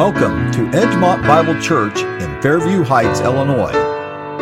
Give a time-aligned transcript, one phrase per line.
[0.00, 3.74] Welcome to Edgemont Bible Church in Fairview Heights, Illinois,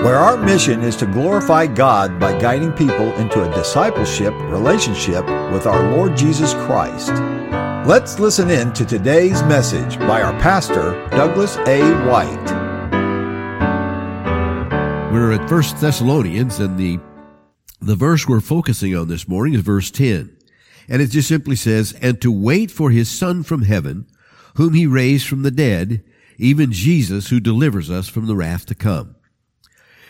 [0.04, 5.66] where our mission is to glorify God by guiding people into a discipleship relationship with
[5.66, 7.11] our Lord Jesus Christ.
[7.89, 11.81] Let's listen in to today's message by our pastor, Douglas A.
[12.06, 12.50] White.
[15.12, 17.00] We're at First Thessalonians, and the
[17.81, 20.36] the verse we're focusing on this morning is verse 10.
[20.89, 24.06] And it just simply says, And to wait for his Son from heaven,
[24.58, 26.03] whom he raised from the dead,
[26.36, 29.14] even Jesus who delivers us from the wrath to come.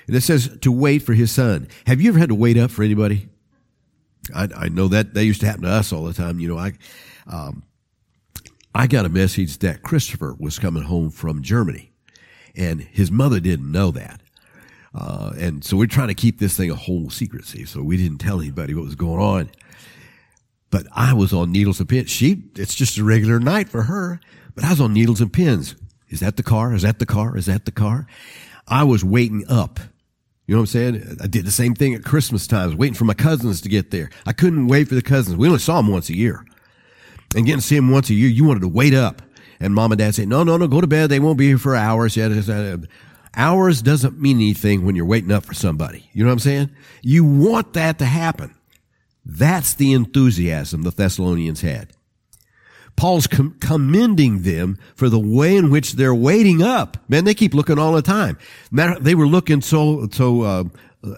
[0.07, 1.69] And it says to wait for his son.
[1.87, 3.29] Have you ever had to wait up for anybody?
[4.35, 6.41] I, I know that that used to happen to us all the time.
[6.41, 6.73] You know, I,
[7.27, 7.63] um,
[8.75, 11.93] I got a message that Christopher was coming home from Germany
[12.57, 14.23] and his mother didn't know that.
[14.95, 17.67] Uh, and so we're trying to keep this thing a whole secrecy.
[17.67, 19.51] So we didn't tell anybody what was going on.
[20.71, 22.11] But I was on needles and pins.
[22.11, 24.21] She, it's just a regular night for her.
[24.55, 25.75] But I was on needles and pins.
[26.09, 26.75] Is that the car?
[26.75, 27.37] Is that the car?
[27.37, 28.07] Is that the car?
[28.67, 29.81] I was waiting up.
[30.47, 31.19] You know what I'm saying?
[31.23, 32.63] I did the same thing at Christmas time.
[32.63, 34.11] I was waiting for my cousins to get there.
[34.27, 35.37] I couldn't wait for the cousins.
[35.37, 36.45] We only saw them once a year.
[37.37, 39.21] And getting to see them once a year, you wanted to wait up.
[39.61, 41.11] And mom and dad say, no, no, no, go to bed.
[41.11, 42.33] They won't be here for hours yet.
[43.37, 46.09] Hours doesn't mean anything when you're waiting up for somebody.
[46.13, 46.71] You know what I'm saying?
[47.03, 48.55] You want that to happen.
[49.29, 51.93] That's the enthusiasm the Thessalonians had.
[52.97, 56.97] Paul's com- commending them for the way in which they're waiting up.
[57.09, 58.39] Man, they keep looking all the time.
[58.73, 60.65] Matter, they were looking so, so, uh,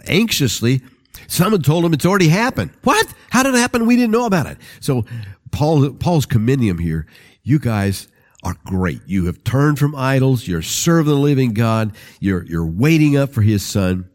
[0.07, 0.83] anxiously.
[1.29, 2.73] Someone told them it's already happened.
[2.83, 3.07] What?
[3.31, 3.87] How did it happen?
[3.87, 4.59] We didn't know about it.
[4.81, 5.05] So
[5.53, 7.07] Paul, Paul's commending them here.
[7.45, 8.09] You guys
[8.43, 9.01] are great.
[9.07, 10.49] You have turned from idols.
[10.49, 11.95] You're serving the living God.
[12.19, 14.10] You're, you're waiting up for his son.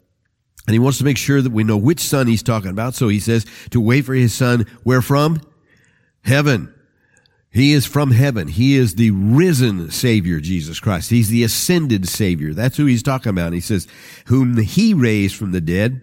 [0.68, 2.96] And he wants to make sure that we know which son he's talking about.
[2.96, 4.66] So he says to wait for his son.
[4.84, 5.42] Where from?
[6.24, 6.74] Heaven.
[7.52, 8.50] He is from heaven.
[8.50, 11.10] He is the risen Savior, Jesus Christ.
[11.10, 12.54] He's the ascended Savior.
[12.54, 13.54] That's who he's talking about.
[13.54, 13.88] he says,
[14.26, 16.02] whom he raised from the dead.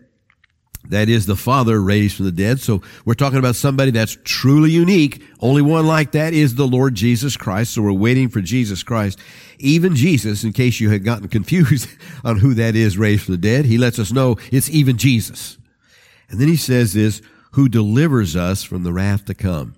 [0.88, 2.60] That is the Father raised from the dead.
[2.60, 5.22] So we're talking about somebody that's truly unique.
[5.40, 7.74] Only one like that is the Lord Jesus Christ.
[7.74, 9.18] So we're waiting for Jesus Christ.
[9.58, 11.88] Even Jesus, in case you had gotten confused
[12.24, 15.56] on who that is raised from the dead, he lets us know it's even Jesus.
[16.28, 17.22] And then he says this,
[17.52, 19.76] who delivers us from the wrath to come.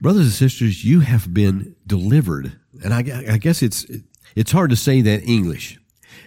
[0.00, 2.58] Brothers and sisters, you have been delivered.
[2.82, 2.98] And I,
[3.32, 3.86] I guess it's,
[4.34, 5.78] it's hard to say that English.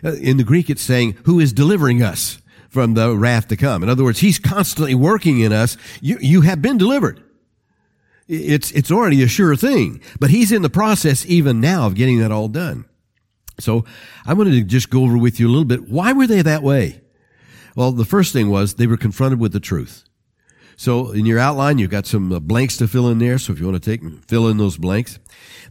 [0.03, 3.83] Uh, in the Greek, it's saying, who is delivering us from the wrath to come.
[3.83, 5.77] In other words, he's constantly working in us.
[6.01, 7.23] You, you have been delivered.
[8.27, 12.19] It's, it's already a sure thing, but he's in the process even now of getting
[12.19, 12.85] that all done.
[13.59, 13.85] So
[14.25, 15.89] I wanted to just go over with you a little bit.
[15.89, 17.01] Why were they that way?
[17.75, 20.03] Well, the first thing was they were confronted with the truth.
[20.75, 23.39] So in your outline, you've got some uh, blanks to fill in there.
[23.39, 25.19] So if you want to take fill in those blanks,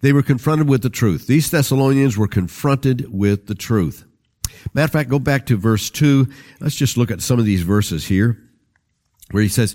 [0.00, 1.26] they were confronted with the truth.
[1.26, 4.05] These Thessalonians were confronted with the truth.
[4.75, 6.28] Matter of fact, go back to verse two.
[6.61, 8.39] Let's just look at some of these verses here
[9.31, 9.75] where he says,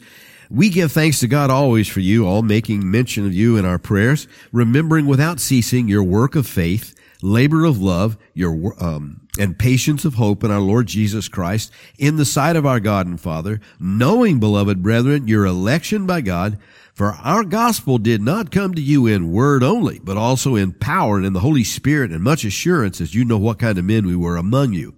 [0.50, 3.80] we give thanks to God always for you, all making mention of you in our
[3.80, 10.04] prayers, remembering without ceasing your work of faith, labor of love, your um, and patience
[10.04, 13.62] of hope in our Lord Jesus Christ in the sight of our God and Father,
[13.80, 16.58] knowing, beloved brethren, your election by God,
[16.94, 21.18] for our gospel did not come to you in word only, but also in power
[21.18, 24.06] and in the Holy Spirit and much assurance as you know what kind of men
[24.06, 24.96] we were among you.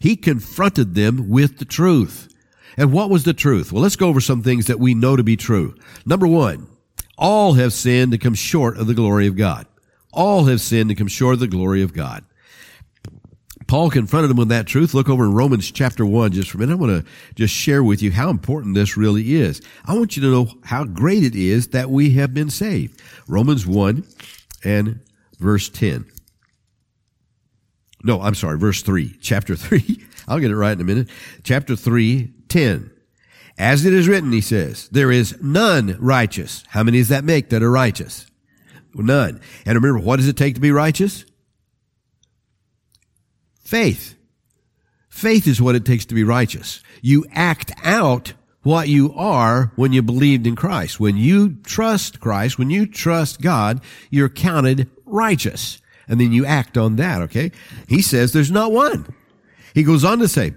[0.00, 2.28] He confronted them with the truth.
[2.76, 3.72] And what was the truth?
[3.72, 5.74] Well, let's go over some things that we know to be true.
[6.06, 6.68] Number one,
[7.18, 9.66] all have sinned and come short of the glory of God.
[10.12, 12.24] All have sinned and come short of the glory of God.
[13.70, 14.94] Paul confronted him with that truth.
[14.94, 16.72] Look over in Romans chapter 1 just for a minute.
[16.72, 19.62] I want to just share with you how important this really is.
[19.84, 23.00] I want you to know how great it is that we have been saved.
[23.28, 24.04] Romans 1
[24.64, 24.98] and
[25.38, 26.04] verse 10.
[28.02, 30.04] No, I'm sorry, verse 3, chapter 3.
[30.26, 31.08] I'll get it right in a minute.
[31.44, 32.90] Chapter 3, 10.
[33.56, 36.64] As it is written, he says, there is none righteous.
[36.70, 38.26] How many does that make that are righteous?
[38.96, 39.40] None.
[39.64, 41.24] And remember, what does it take to be righteous?
[43.70, 44.16] Faith.
[45.08, 46.82] Faith is what it takes to be righteous.
[47.02, 48.32] You act out
[48.64, 50.98] what you are when you believed in Christ.
[50.98, 53.80] When you trust Christ, when you trust God,
[54.10, 55.80] you're counted righteous.
[56.08, 57.52] And then you act on that, okay?
[57.86, 59.14] He says there's not one.
[59.72, 60.54] He goes on to say,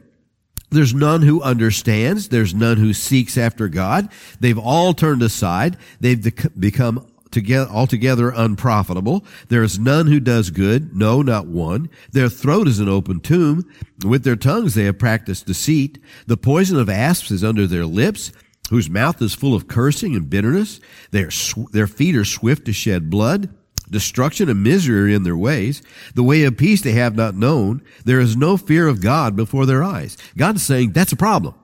[0.72, 2.30] there's none who understands.
[2.30, 4.10] There's none who seeks after God.
[4.40, 5.78] They've all turned aside.
[6.00, 9.26] They've become together, altogether unprofitable.
[9.50, 11.90] There is none who does good, no, not one.
[12.12, 13.70] Their throat is an open tomb.
[14.06, 16.00] With their tongues they have practiced deceit.
[16.28, 18.32] The poison of asps is under their lips,
[18.70, 20.80] whose mouth is full of cursing and bitterness.
[21.12, 21.30] Their,
[21.72, 23.54] their feet are swift to shed blood.
[23.90, 25.84] Destruction and misery are in their ways.
[26.16, 27.84] The way of peace they have not known.
[28.06, 30.18] There is no fear of God before their eyes.
[30.38, 31.56] God's saying that's a problem.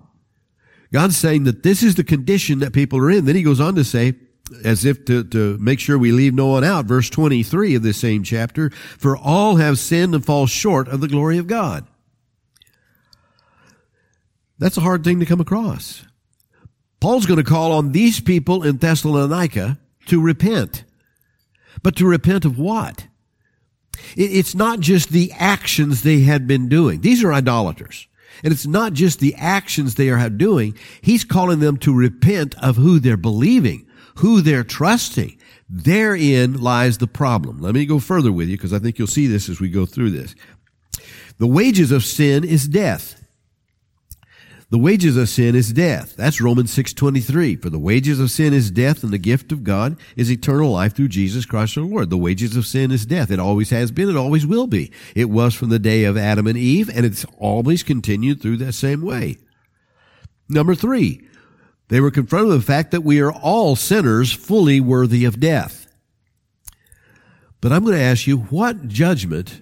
[0.92, 3.26] God's saying that this is the condition that people are in.
[3.26, 4.16] Then he goes on to say,
[4.64, 7.98] as if to, to make sure we leave no one out, verse 23 of this
[7.98, 11.86] same chapter, for all have sinned and fall short of the glory of God.
[14.58, 16.06] That's a hard thing to come across.
[17.00, 20.84] Paul's going to call on these people in Thessalonica to repent.
[21.82, 23.08] But to repent of what?
[24.16, 27.02] It's not just the actions they had been doing.
[27.02, 28.08] These are idolaters.
[28.44, 30.78] And it's not just the actions they are doing.
[31.02, 33.88] He's calling them to repent of who they're believing,
[34.20, 35.38] who they're trusting.
[35.70, 37.60] Therein lies the problem.
[37.60, 39.86] Let me go further with you because I think you'll see this as we go
[39.86, 40.36] through this.
[41.38, 43.16] The wages of sin is death.
[44.72, 46.16] The wages of sin is death.
[46.16, 47.56] That's Romans 6:23.
[47.56, 50.96] For the wages of sin is death and the gift of God is eternal life
[50.96, 52.10] through Jesus Christ our Lord.
[52.10, 53.32] The wages of sin is death.
[53.32, 54.92] It always has been, it always will be.
[55.16, 58.74] It was from the day of Adam and Eve and it's always continued through that
[58.74, 59.38] same way.
[60.50, 61.29] Number 3.
[61.90, 65.88] They were confronted with the fact that we are all sinners fully worthy of death.
[67.62, 69.62] But I'm going to ask you what judgment,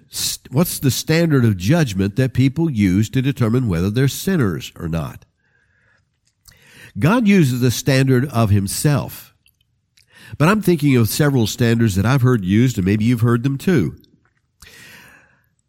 [0.51, 5.25] what's the standard of judgment that people use to determine whether they're sinners or not?
[6.99, 9.33] God uses the standard of himself.
[10.37, 13.57] But I'm thinking of several standards that I've heard used, and maybe you've heard them
[13.57, 13.95] too.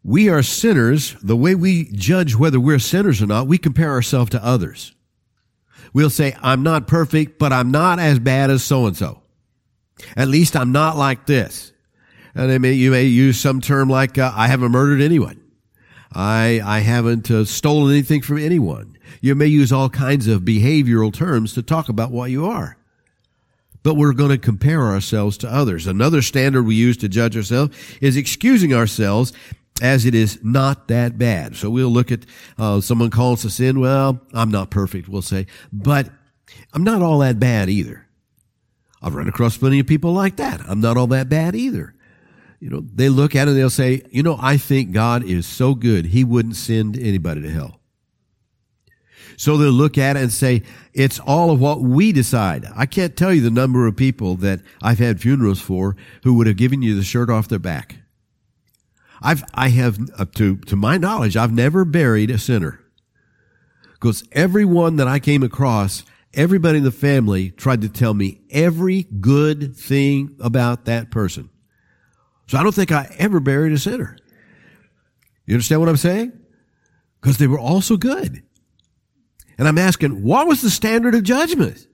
[0.03, 1.15] We are sinners.
[1.23, 4.93] The way we judge whether we're sinners or not, we compare ourselves to others.
[5.93, 9.21] We'll say, I'm not perfect, but I'm not as bad as so and so.
[10.15, 11.73] At least I'm not like this.
[12.35, 15.41] And may, you may use some term like, uh, I haven't murdered anyone.
[16.13, 18.97] I, I haven't uh, stolen anything from anyone.
[19.21, 22.77] You may use all kinds of behavioral terms to talk about what you are.
[23.81, 25.87] But we're going to compare ourselves to others.
[25.87, 29.33] Another standard we use to judge ourselves is excusing ourselves
[29.81, 31.55] as it is not that bad.
[31.55, 32.25] So we'll look at
[32.57, 33.79] uh, someone calls us in.
[33.79, 36.09] Well, I'm not perfect, we'll say, but
[36.73, 38.05] I'm not all that bad either.
[39.01, 40.61] I've run across plenty of people like that.
[40.67, 41.93] I'm not all that bad either
[42.59, 45.47] you know, they look at it and they'll say, you know, I think God is
[45.47, 47.79] so good, he wouldn't send anybody to hell.
[49.37, 52.65] So they'll look at it and say, it's all of what we decide.
[52.75, 56.47] I can't tell you the number of people that I've had funerals for who would
[56.47, 57.99] have given you the shirt off their back.
[59.21, 62.81] I've, I have, uh, to, to my knowledge, I've never buried a sinner.
[63.93, 69.03] Because everyone that I came across, everybody in the family tried to tell me every
[69.03, 71.49] good thing about that person.
[72.47, 74.17] So I don't think I ever buried a sinner.
[75.45, 76.31] You understand what I'm saying?
[77.19, 78.43] Because they were all so good.
[79.57, 81.85] And I'm asking, what was the standard of judgment?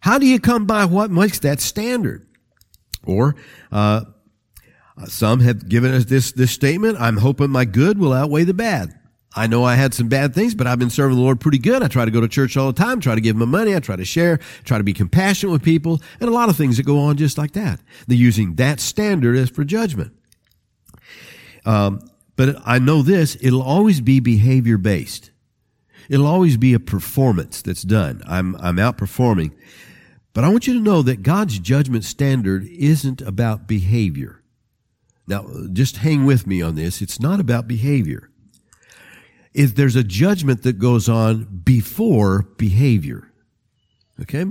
[0.00, 2.26] How do you come by what makes that standard?
[3.04, 3.36] Or,
[3.70, 4.04] uh,
[5.06, 8.98] some have given us this, this statement, I'm hoping my good will outweigh the bad.
[9.36, 11.82] I know I had some bad things, but I've been serving the Lord pretty good.
[11.82, 13.80] I try to go to church all the time, try to give my money, I
[13.80, 16.86] try to share, try to be compassionate with people, and a lot of things that
[16.86, 17.80] go on just like that.
[18.06, 20.12] They're using that standard as for judgment.
[21.64, 22.00] Um,
[22.36, 25.30] but I know this, it'll always be behavior based.
[26.08, 28.22] It'll always be a performance that's done.
[28.26, 29.52] I'm, I'm outperforming.
[30.32, 34.42] But I want you to know that God's judgment standard isn't about behavior.
[35.28, 37.00] Now, just hang with me on this.
[37.02, 38.30] It's not about behavior
[39.58, 43.32] is there's a judgment that goes on before behavior.
[44.20, 44.46] Okay?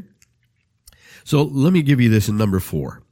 [1.24, 3.03] So let me give you this in number four.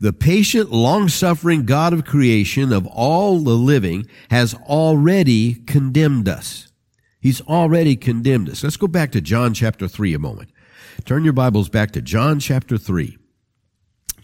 [0.00, 6.72] The patient, long-suffering God of creation of all the living has already condemned us.
[7.20, 8.64] He's already condemned us.
[8.64, 10.50] Let's go back to John chapter 3 a moment.
[11.04, 13.18] Turn your Bibles back to John chapter 3.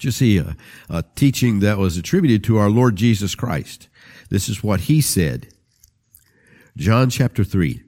[0.02, 0.56] Just see a,
[0.90, 3.87] a teaching that was attributed to our Lord Jesus Christ.
[4.30, 5.47] This is what he said
[6.76, 7.85] John chapter 3.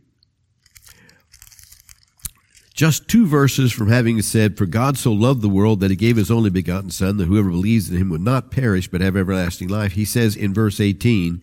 [2.72, 6.16] Just two verses from having said, For God so loved the world that he gave
[6.16, 9.66] his only begotten Son, that whoever believes in him would not perish, but have everlasting
[9.66, 9.92] life.
[9.92, 11.42] He says in verse 18,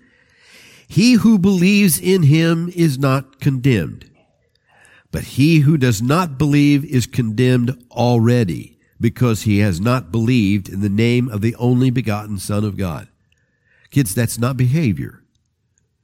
[0.87, 4.09] He who believes in him is not condemned,
[5.11, 10.81] but he who does not believe is condemned already, because he has not believed in
[10.81, 13.07] the name of the only begotten Son of God.
[13.89, 15.23] Kids, that's not behavior.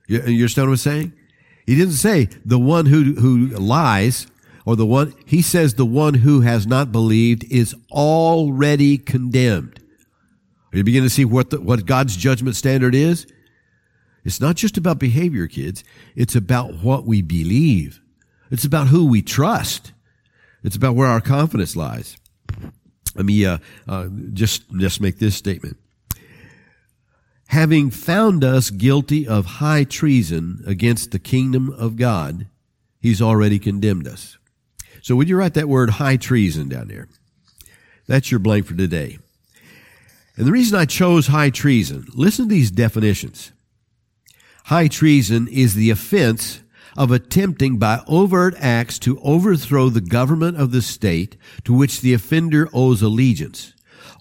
[0.08, 1.14] You, you understand what I'm saying?
[1.66, 4.28] He didn't say the one who, who lies
[4.66, 9.80] or the one, he says the one who has not believed is already condemned.
[10.74, 13.28] Are you beginning to see what the, what God's judgment standard is?
[14.26, 15.86] It's not just about behavior, kids.
[16.16, 18.02] It's about what we believe.
[18.52, 19.94] It's about who we trust.
[20.64, 22.18] It's about where our confidence lies.
[23.18, 23.58] Let me uh,
[23.88, 25.78] uh, just just make this statement.
[27.48, 32.48] having found us guilty of high treason against the kingdom of God,
[33.00, 34.38] he's already condemned us.
[35.02, 37.08] So would you write that word high treason down there?
[38.08, 39.20] That's your blank for today.
[40.36, 43.52] And the reason I chose high treason, listen to these definitions.
[44.66, 46.62] High treason is the offense
[46.98, 52.14] of attempting by overt acts to overthrow the government of the state to which the
[52.14, 53.74] offender owes allegiance,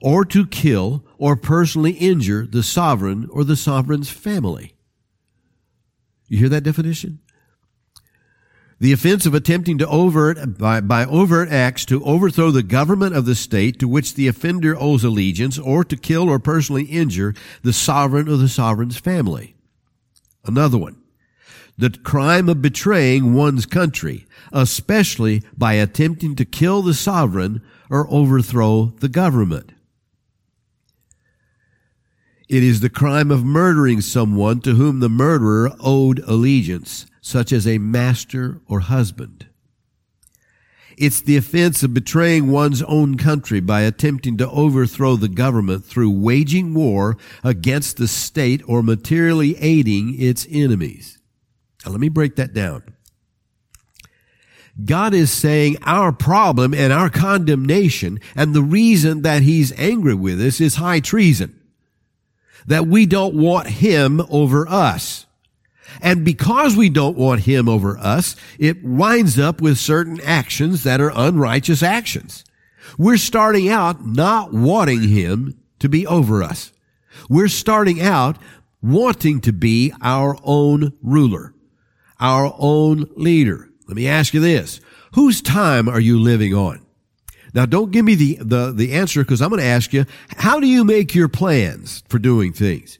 [0.02, 4.74] or to kill or personally injure the sovereign or the sovereign's family.
[6.28, 7.20] You hear that definition?
[8.78, 13.24] The offense of attempting to overt, by, by overt acts to overthrow the government of
[13.24, 17.72] the state to which the offender owes allegiance or to kill or personally injure the
[17.72, 19.56] sovereign or the sovereign's family.
[20.44, 21.00] Another one.
[21.78, 28.94] The crime of betraying one's country, especially by attempting to kill the sovereign or overthrow
[29.00, 29.72] the government.
[32.48, 37.66] It is the crime of murdering someone to whom the murderer owed allegiance such as
[37.66, 39.48] a master or husband.
[40.96, 46.10] It's the offense of betraying one's own country by attempting to overthrow the government through
[46.10, 51.15] waging war against the state or materially aiding its enemies.
[51.86, 52.82] Now let me break that down.
[54.84, 60.40] God is saying our problem and our condemnation and the reason that he's angry with
[60.42, 61.58] us is high treason.
[62.66, 65.26] That we don't want him over us.
[66.02, 71.00] And because we don't want him over us, it winds up with certain actions that
[71.00, 72.44] are unrighteous actions.
[72.98, 76.72] We're starting out not wanting him to be over us.
[77.30, 78.36] We're starting out
[78.82, 81.54] wanting to be our own ruler,
[82.20, 83.68] our own leader.
[83.86, 84.80] Let me ask you this.
[85.14, 86.84] Whose time are you living on?
[87.54, 90.04] Now don't give me the, the, the answer because I'm going to ask you,
[90.36, 92.98] how do you make your plans for doing things?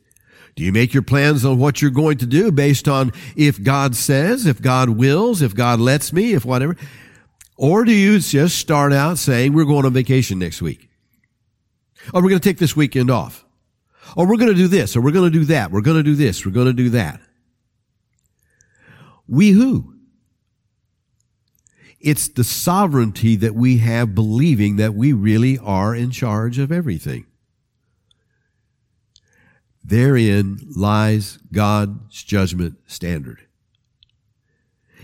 [0.55, 3.95] Do you make your plans on what you're going to do based on if God
[3.95, 6.77] says, if God wills, if God lets me, if whatever?
[7.59, 10.89] Or do you just start out saying, we're going on vacation next week?
[12.15, 13.45] Or we're going to take this weekend off?
[14.17, 15.71] Or we're going to do this, or we're going to do that.
[15.71, 17.21] We're going to do this, we're going to do that.
[19.29, 19.95] We who?
[22.01, 27.27] It's the sovereignty that we have believing that we really are in charge of everything.
[29.83, 33.47] Therein lies God's judgment standard.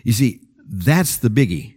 [0.04, 1.76] You see, that's the biggie.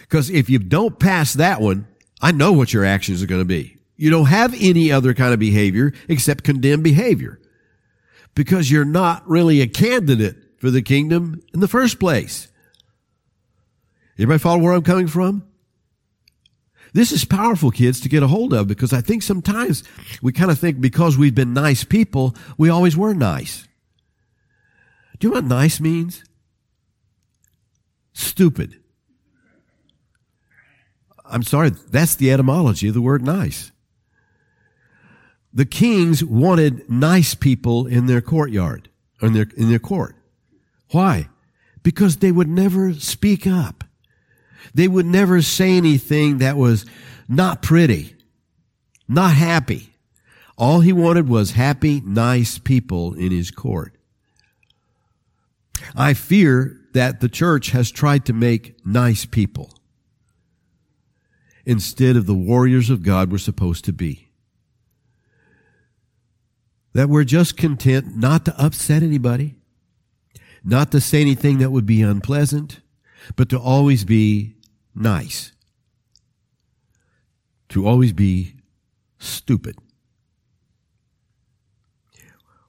[0.00, 1.86] Because if you don't pass that one,
[2.20, 3.78] I know what your actions are going to be.
[3.96, 7.40] You don't have any other kind of behavior except condemned behavior.
[8.34, 12.48] Because you're not really a candidate for the kingdom in the first place.
[14.14, 15.44] Everybody follow where I'm coming from?
[16.92, 19.82] This is powerful, kids, to get a hold of because I think sometimes
[20.22, 23.66] we kind of think because we've been nice people, we always were nice.
[25.18, 26.22] Do you know what nice means?
[28.12, 28.78] Stupid.
[31.24, 33.72] I'm sorry, that's the etymology of the word nice.
[35.52, 38.88] The kings wanted nice people in their courtyard,
[39.20, 40.14] in their, in their court.
[40.94, 41.28] Why?
[41.82, 43.82] Because they would never speak up.
[44.74, 46.86] They would never say anything that was
[47.28, 48.14] not pretty,
[49.08, 49.90] not happy.
[50.56, 53.96] All he wanted was happy, nice people in his court.
[55.96, 59.76] I fear that the church has tried to make nice people
[61.66, 64.28] instead of the warriors of God we're supposed to be.
[66.92, 69.56] That we're just content not to upset anybody,
[70.64, 72.80] not to say anything that would be unpleasant,
[73.36, 74.54] but to always be
[74.94, 75.52] nice.
[77.70, 78.54] To always be
[79.18, 79.76] stupid.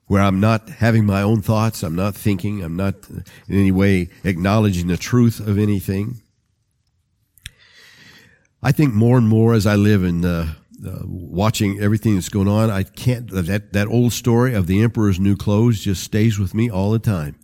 [0.08, 4.10] Where I'm not having my own thoughts, I'm not thinking, I'm not in any way
[4.24, 6.22] acknowledging the truth of anything.
[8.62, 10.54] I think more and more as I live in uh,
[10.86, 15.20] uh, watching everything that's going on, I can't, that, that old story of the emperor's
[15.20, 17.36] new clothes just stays with me all the time.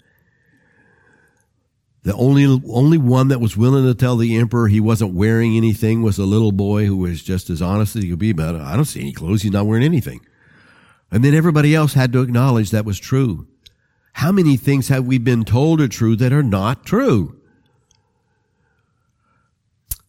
[2.03, 6.01] The only, only one that was willing to tell the emperor he wasn't wearing anything
[6.01, 8.39] was a little boy who was just as honest as he could be it.
[8.39, 9.43] I don't see any clothes.
[9.43, 10.21] He's not wearing anything.
[11.11, 13.47] And then everybody else had to acknowledge that was true.
[14.13, 17.39] How many things have we been told are true that are not true?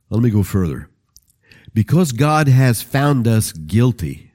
[0.08, 0.88] Let me go further.
[1.74, 4.32] Because God has found us guilty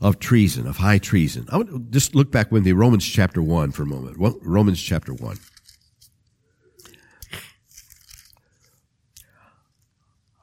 [0.00, 1.46] of treason, of high treason.
[1.50, 4.16] I to just look back with the Romans chapter 1 for a moment.
[4.42, 5.38] Romans chapter 1.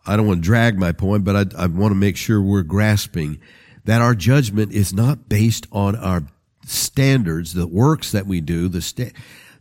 [0.06, 2.62] I don't want to drag my point, but I, I want to make sure we're
[2.64, 3.40] grasping
[3.86, 6.24] that our judgment is not based on our
[6.66, 9.14] standards, the works that we do, the sta-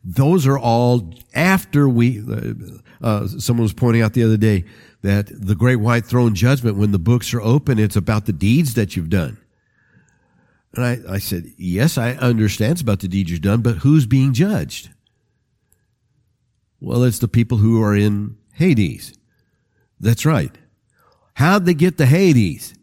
[0.03, 4.65] those are all after we, uh, uh, someone was pointing out the other day
[5.03, 8.75] that the great white throne judgment, when the books are open, it's about the deeds
[8.75, 9.39] that you've done.
[10.75, 14.07] And I, I said, yes, I understand it's about the deeds you've done, but who's
[14.07, 14.91] being judged?
[16.81, 19.15] Well, it's the people who are in Hades.
[20.01, 20.57] That's right.
[21.35, 22.75] How'd they get to Hades?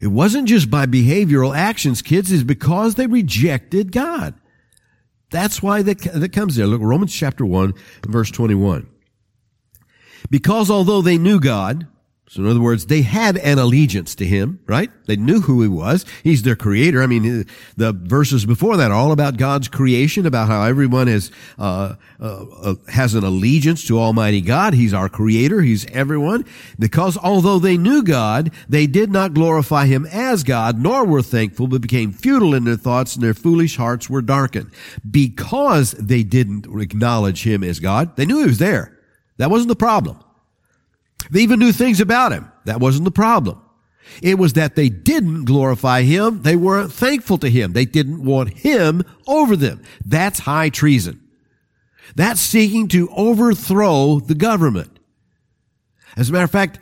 [0.00, 4.34] It wasn't just by behavioral actions, kids, it's because they rejected God.
[5.30, 6.66] That's why that, that comes there.
[6.66, 7.74] Look, Romans chapter 1
[8.06, 8.88] verse 21.
[10.28, 11.86] Because although they knew God,
[12.30, 14.88] so in other words, they had an allegiance to him, right?
[15.06, 16.04] They knew who he was.
[16.22, 17.02] He's their creator.
[17.02, 17.44] I mean,
[17.76, 22.44] the verses before that are all about God's creation, about how everyone is, uh, uh,
[22.62, 24.74] uh, has an allegiance to Almighty God.
[24.74, 25.60] He's our creator.
[25.62, 26.44] He's everyone.
[26.78, 31.66] Because although they knew God, they did not glorify him as God, nor were thankful,
[31.66, 34.70] but became futile in their thoughts and their foolish hearts were darkened.
[35.10, 38.96] Because they didn't acknowledge him as God, they knew he was there.
[39.38, 40.20] That wasn't the problem.
[41.30, 42.50] They even knew things about him.
[42.64, 43.60] That wasn't the problem.
[44.22, 46.42] It was that they didn't glorify him.
[46.42, 47.72] They weren't thankful to him.
[47.72, 49.82] They didn't want him over them.
[50.04, 51.22] That's high treason.
[52.16, 54.98] That's seeking to overthrow the government.
[56.16, 56.80] As a matter of fact,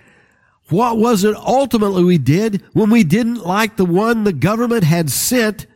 [0.70, 5.10] what was it ultimately we did when we didn't like the one the government had
[5.10, 5.66] sent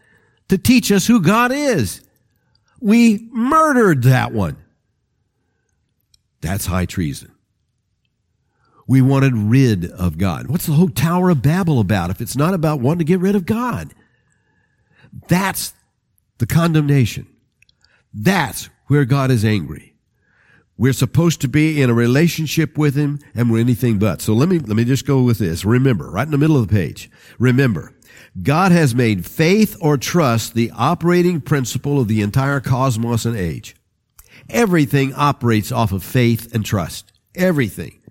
[0.49, 2.03] to teach us who God is?
[2.81, 4.57] We murdered that one.
[6.41, 7.33] That's high treason.
[8.93, 10.49] We wanted rid of God.
[10.49, 13.35] What's the whole Tower of Babel about if it's not about wanting to get rid
[13.35, 13.95] of God?
[15.29, 15.73] That's
[16.37, 17.27] the condemnation.
[18.13, 19.95] That's where God is angry.
[20.77, 24.21] We're supposed to be in a relationship with Him and we're anything but.
[24.21, 25.65] So let me, let me just go with this.
[25.65, 27.11] Remember, right in the middle of the page.
[27.39, 27.95] Remember,
[28.43, 33.75] God has made faith or trust the operating principle of the entire cosmos and age.
[34.51, 37.11] Everything operates off of faith and trust.
[37.35, 38.02] Everything.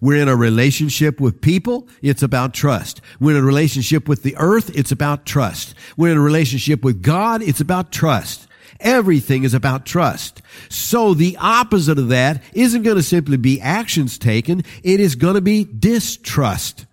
[0.00, 1.88] We're in a relationship with people.
[2.02, 3.00] It's about trust.
[3.20, 4.76] We're in a relationship with the earth.
[4.76, 5.74] It's about trust.
[5.96, 7.42] We're in a relationship with God.
[7.42, 8.46] It's about trust.
[8.80, 10.40] Everything is about trust.
[10.68, 14.62] So the opposite of that isn't going to simply be actions taken.
[14.84, 16.86] It is going to be distrust.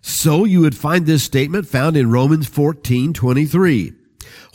[0.00, 3.92] So you would find this statement found in Romans 14, 23.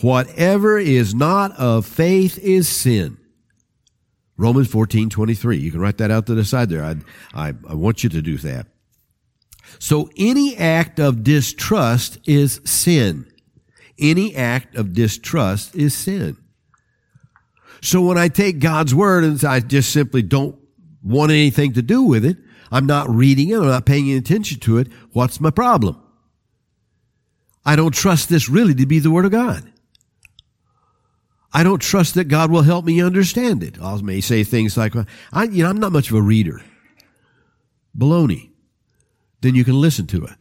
[0.01, 3.17] Whatever is not of faith is sin.
[4.37, 5.57] Romans 14, 23.
[5.57, 6.83] You can write that out to the side there.
[6.83, 6.95] I,
[7.33, 8.67] I, I want you to do that.
[9.79, 13.31] So any act of distrust is sin.
[13.99, 16.37] Any act of distrust is sin.
[17.81, 20.57] So when I take God's word and I just simply don't
[21.03, 22.37] want anything to do with it,
[22.71, 26.01] I'm not reading it, I'm not paying attention to it, what's my problem?
[27.65, 29.71] I don't trust this really to be the word of God.
[31.53, 33.81] I don't trust that God will help me understand it.
[33.81, 34.93] I may say things like,
[35.31, 36.61] I, you know, I'm not much of a reader.
[37.97, 38.51] Baloney.
[39.41, 40.35] Then you can listen to it.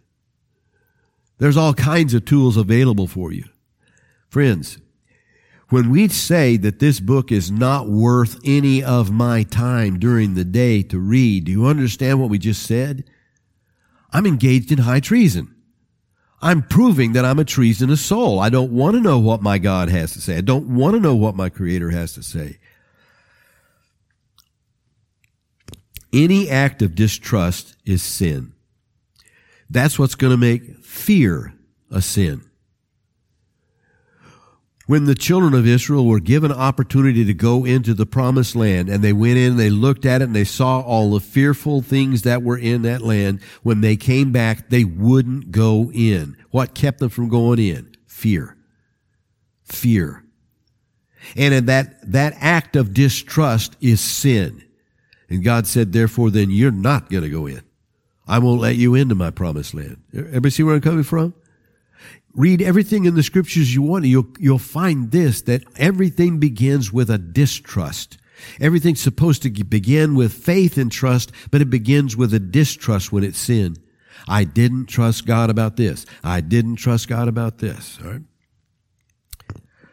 [1.38, 3.44] There's all kinds of tools available for you.
[4.28, 4.78] Friends,
[5.68, 10.44] when we say that this book is not worth any of my time during the
[10.44, 13.04] day to read, do you understand what we just said?
[14.12, 15.55] I'm engaged in high treason.
[16.42, 18.38] I'm proving that I'm a treasonous soul.
[18.38, 20.36] I don't want to know what my God has to say.
[20.36, 22.58] I don't want to know what my Creator has to say.
[26.12, 28.52] Any act of distrust is sin.
[29.68, 31.54] That's what's going to make fear
[31.90, 32.42] a sin.
[34.86, 39.02] When the children of Israel were given opportunity to go into the promised land and
[39.02, 42.22] they went in, and they looked at it and they saw all the fearful things
[42.22, 43.40] that were in that land.
[43.64, 46.36] When they came back, they wouldn't go in.
[46.50, 47.96] What kept them from going in?
[48.06, 48.56] Fear.
[49.64, 50.24] Fear.
[51.36, 54.62] And in that, that act of distrust is sin.
[55.28, 57.62] And God said, therefore, then you're not going to go in.
[58.28, 59.96] I won't let you into my promised land.
[60.14, 61.34] Everybody see where I'm coming from?
[62.36, 67.10] Read everything in the scriptures you want, you'll, you'll find this, that everything begins with
[67.10, 68.18] a distrust.
[68.60, 73.24] Everything's supposed to begin with faith and trust, but it begins with a distrust when
[73.24, 73.78] it's sin.
[74.28, 76.04] I didn't trust God about this.
[76.22, 77.98] I didn't trust God about this.
[78.04, 78.22] All right.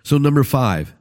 [0.04, 0.94] So number five,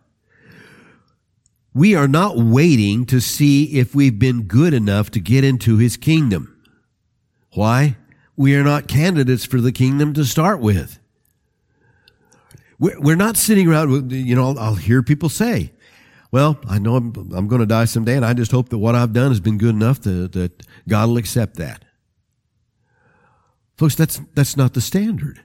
[1.75, 5.97] we are not waiting to see if we've been good enough to get into his
[5.97, 6.57] kingdom.
[7.55, 7.97] Why?
[8.37, 11.01] We are not candidates for the kingdom to start with.
[12.83, 15.73] We're not sitting around, you know, I'll hear people say,
[16.33, 18.97] well, I know I'm, I'm going to die someday, and I just hope that what
[18.97, 21.85] I've done has been good enough to, that God will accept that.
[23.77, 25.41] Folks, that's, that's not the standard.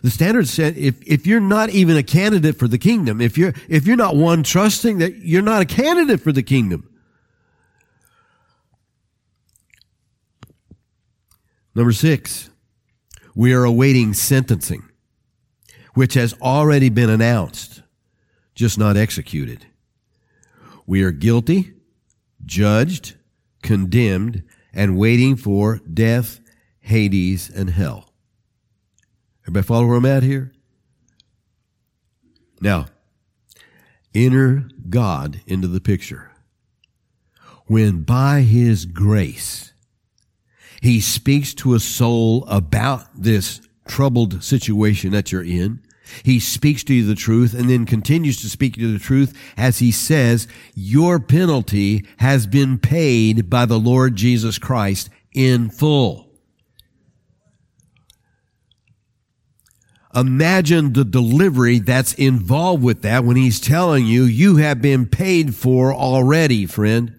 [0.00, 3.52] The standard said if, if you're not even a candidate for the kingdom, if you're,
[3.68, 6.88] if you're not one trusting that you're not a candidate for the kingdom.
[11.74, 12.48] Number six,
[13.34, 14.87] we are awaiting sentencing,
[15.98, 17.82] which has already been announced,
[18.54, 19.66] just not executed.
[20.86, 21.72] We are guilty,
[22.46, 23.16] judged,
[23.64, 26.38] condemned, and waiting for death,
[26.78, 28.12] Hades, and hell.
[29.42, 30.52] Everybody follow where I'm at here?
[32.60, 32.86] Now,
[34.14, 36.30] enter God into the picture.
[37.66, 39.72] When by His grace,
[40.80, 45.82] He speaks to a soul about this troubled situation that you're in,
[46.22, 49.36] he speaks to you the truth and then continues to speak to you the truth
[49.56, 56.28] as he says, your penalty has been paid by the Lord Jesus Christ in full.
[60.14, 65.54] Imagine the delivery that's involved with that when he's telling you, you have been paid
[65.54, 67.14] for already, friend.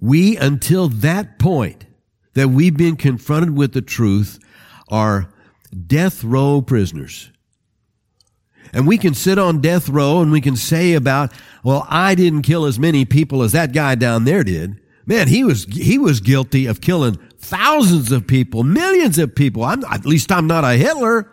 [0.00, 1.86] We, until that point
[2.34, 4.38] that we've been confronted with the truth,
[4.90, 5.32] are
[5.86, 7.30] death row prisoners.
[8.72, 11.32] And we can sit on death row and we can say about,
[11.64, 14.80] well, I didn't kill as many people as that guy down there did.
[15.06, 19.64] Man, he was, he was guilty of killing thousands of people, millions of people.
[19.64, 21.30] I'm, at least I'm not a Hitler.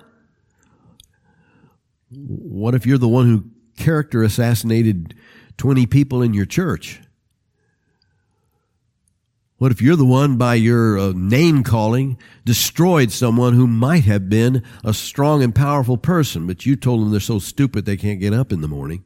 [2.09, 3.43] What if you're the one who
[3.83, 5.13] character assassinated
[5.57, 7.01] 20 people in your church?
[9.57, 14.29] What if you're the one by your uh, name calling destroyed someone who might have
[14.29, 18.19] been a strong and powerful person, but you told them they're so stupid they can't
[18.19, 19.05] get up in the morning?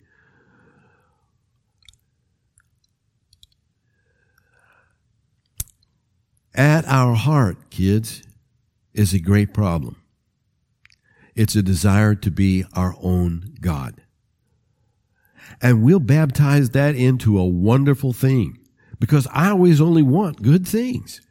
[6.56, 8.24] At our heart, kids,
[8.94, 9.98] is a great problem.
[11.36, 14.02] It's a desire to be our own God.
[15.62, 18.60] And we'll baptize that into a wonderful thing
[19.00, 21.22] because I always only want good things.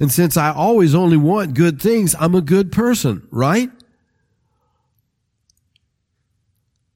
[0.00, 3.70] And since I always only want good things, I'm a good person, right?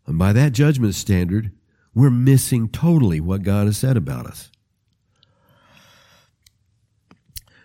[0.07, 1.53] And by that judgment standard,
[1.95, 4.51] we're missing totally what God has said about us.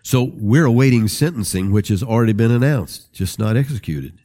[0.04, 4.18] So we're awaiting sentencing, which has already been announced, just not executed.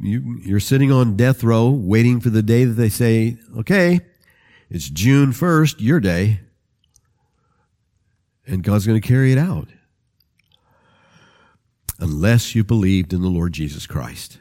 [0.00, 4.00] You, are sitting on death row waiting for the day that they say, okay,
[4.70, 6.40] it's June 1st, your day,
[8.46, 9.68] and God's going to carry it out.
[11.98, 14.38] Unless you believed in the Lord Jesus Christ.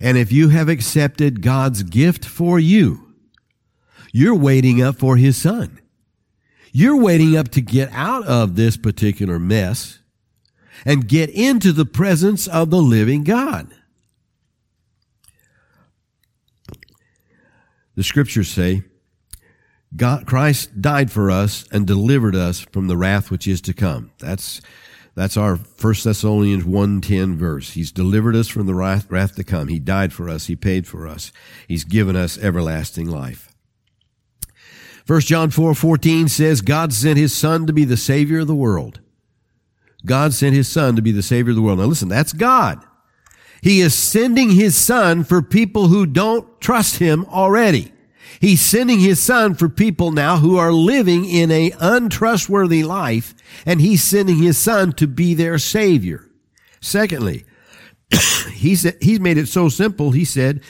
[0.00, 3.14] And if you have accepted God's gift for you,
[4.12, 5.78] you're waiting up for His Son.
[6.72, 9.98] You're waiting up to get out of this particular mess
[10.84, 13.74] and get into the presence of the living God.
[17.96, 18.84] The scriptures say,
[19.94, 24.12] God, Christ died for us and delivered us from the wrath which is to come.
[24.18, 24.60] That's,
[25.14, 27.70] that's our 1 Thessalonians 1.10 verse.
[27.70, 29.68] He's delivered us from the wrath, wrath to come.
[29.68, 30.46] He died for us.
[30.46, 31.32] He paid for us.
[31.66, 33.50] He's given us everlasting life.
[35.06, 39.00] 1 John 4:14 says God sent his son to be the savior of the world.
[40.04, 41.78] God sent his son to be the savior of the world.
[41.78, 42.84] Now listen, that's God.
[43.66, 47.92] He is sending his son for people who don't trust him already.
[48.40, 53.34] He's sending his son for people now who are living in a untrustworthy life,
[53.66, 56.30] and he's sending his son to be their savior.
[56.80, 57.44] Secondly,
[58.52, 60.62] he's, he's made it so simple, he said,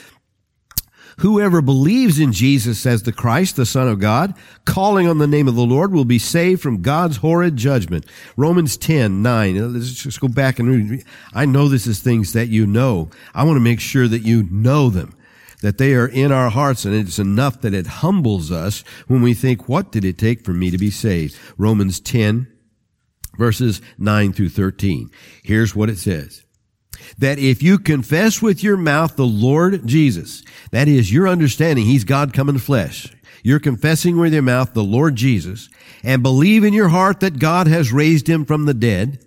[1.20, 4.34] Whoever believes in Jesus as the Christ, the Son of God,
[4.66, 8.04] calling on the name of the Lord, will be saved from God's horrid judgment.
[8.36, 9.74] Romans 10, 9.
[9.74, 11.04] Let's just go back and read.
[11.32, 13.08] I know this is things that you know.
[13.34, 15.14] I want to make sure that you know them
[15.62, 19.32] that they are in our hearts and it's enough that it humbles us when we
[19.32, 21.36] think, what did it take for me to be saved?
[21.56, 22.46] Romans 10
[23.38, 25.10] verses 9 through 13.
[25.42, 26.45] Here's what it says
[27.18, 32.04] that if you confess with your mouth the Lord Jesus, that is your understanding, He's
[32.04, 33.12] God come in flesh.
[33.42, 35.68] You're confessing with your mouth the Lord Jesus
[36.02, 39.24] and believe in your heart that God has raised Him from the dead,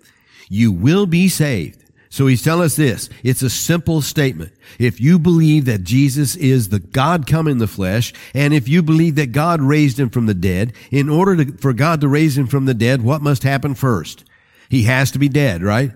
[0.48, 1.80] you will be saved.
[2.12, 3.08] So he's telling us this.
[3.22, 4.52] It's a simple statement.
[4.80, 8.82] If you believe that Jesus is the God come in the flesh, and if you
[8.82, 12.36] believe that God raised him from the dead, in order to, for God to raise
[12.36, 14.24] him from the dead, what must happen first?
[14.68, 15.92] He has to be dead, right?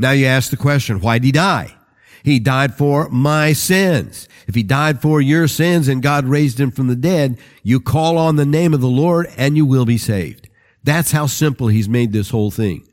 [0.00, 1.76] Now you ask the question, why did he die?
[2.22, 4.28] He died for my sins.
[4.46, 8.16] If he died for your sins and God raised him from the dead, you call
[8.16, 10.48] on the name of the Lord and you will be saved.
[10.82, 12.88] That's how simple he's made this whole thing.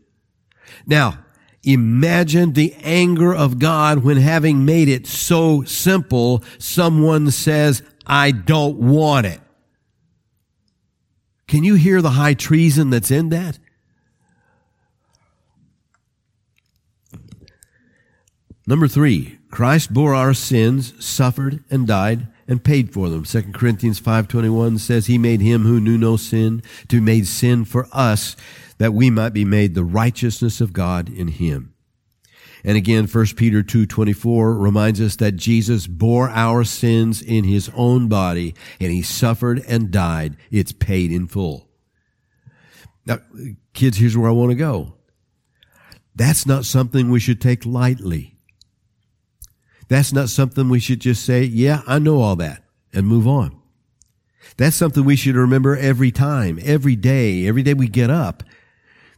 [0.86, 1.20] Now,
[1.64, 8.80] imagine the anger of God when having made it so simple, someone says, I don't
[8.80, 9.40] want it.
[11.48, 13.60] Can you hear the high treason that's in that?
[18.70, 23.24] Number three, Christ bore our sins, suffered and died and paid for them.
[23.24, 27.64] 2 Corinthians 5.21 says he made him who knew no sin to be made sin
[27.64, 28.36] for us
[28.78, 31.74] that we might be made the righteousness of God in him.
[32.66, 38.10] And again, 1 Peter 2.24 reminds us that Jesus bore our sins in his own
[38.10, 40.36] body and he suffered and died.
[40.52, 41.70] It's paid in full.
[43.06, 43.20] Now,
[43.74, 44.96] kids, here's where I want to go.
[46.14, 48.37] That's not something we should take lightly.
[49.88, 53.58] That's not something we should just say, yeah, I know all that and move on.
[54.58, 58.44] That's something we should remember every time, every day, every day we get up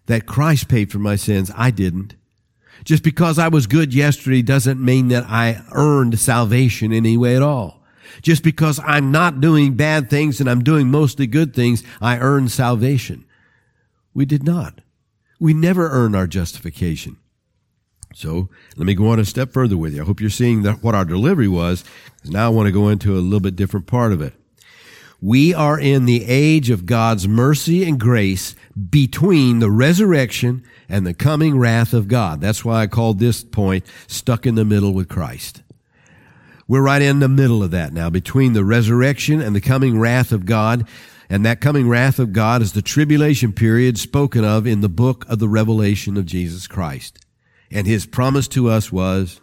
[0.07, 1.51] that Christ paid for my sins.
[1.55, 2.15] I didn't.
[2.83, 7.35] Just because I was good yesterday doesn't mean that I earned salvation in any way
[7.35, 7.83] at all.
[8.21, 12.51] Just because I'm not doing bad things and I'm doing mostly good things, I earned
[12.51, 13.25] salvation.
[14.13, 14.81] We did not.
[15.39, 17.17] We never earn our justification.
[18.13, 20.01] So let me go on a step further with you.
[20.01, 21.83] I hope you're seeing that what our delivery was.
[22.25, 24.33] Now I want to go into a little bit different part of it.
[25.21, 28.55] We are in the age of God's mercy and grace
[28.89, 32.39] between the resurrection and the coming wrath of God.
[32.39, 35.61] That's why I called this point stuck in the middle with Christ.
[36.69, 40.31] We're right in the middle of that now, between the resurrection and the coming wrath
[40.31, 40.87] of God.
[41.29, 45.25] And that coming wrath of God is the tribulation period spoken of in the book
[45.27, 47.19] of the revelation of Jesus Christ.
[47.71, 49.41] And his promise to us was,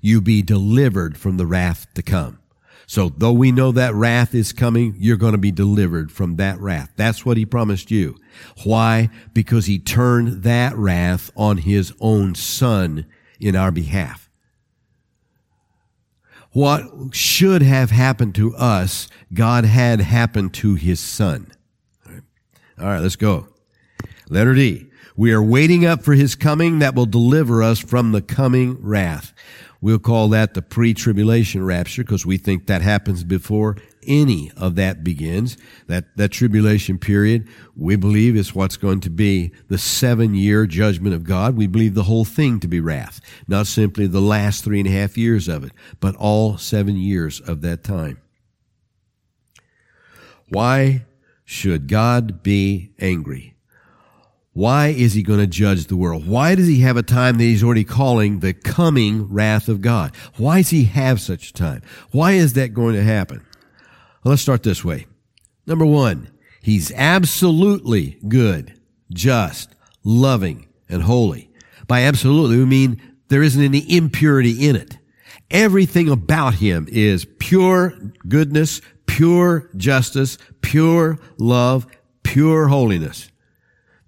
[0.00, 2.38] you be delivered from the wrath to come.
[2.86, 6.60] So though we know that wrath is coming, you're going to be delivered from that
[6.60, 6.92] wrath.
[6.96, 8.16] That's what he promised you.
[8.62, 9.10] Why?
[9.34, 13.06] Because he turned that wrath on his own son
[13.40, 14.30] in our behalf.
[16.52, 21.52] What should have happened to us, God had happened to his son.
[22.78, 23.48] All right, let's go.
[24.28, 24.86] Letter D.
[25.16, 29.32] We are waiting up for his coming that will deliver us from the coming wrath.
[29.80, 33.76] We'll call that the pre-tribulation rapture because we think that happens before
[34.06, 35.56] any of that begins.
[35.86, 41.14] That, that tribulation period, we believe is what's going to be the seven year judgment
[41.14, 41.56] of God.
[41.56, 44.92] We believe the whole thing to be wrath, not simply the last three and a
[44.92, 48.20] half years of it, but all seven years of that time.
[50.48, 51.04] Why
[51.44, 53.55] should God be angry?
[54.56, 56.26] Why is he going to judge the world?
[56.26, 60.16] Why does he have a time that he's already calling the coming wrath of God?
[60.38, 61.82] Why does he have such a time?
[62.10, 63.44] Why is that going to happen?
[64.24, 65.08] Well, let's start this way.
[65.66, 66.30] Number one,
[66.62, 68.80] he's absolutely good,
[69.12, 71.50] just, loving, and holy.
[71.86, 74.96] By absolutely, we mean there isn't any impurity in it.
[75.50, 77.90] Everything about him is pure
[78.26, 81.86] goodness, pure justice, pure love,
[82.22, 83.30] pure holiness.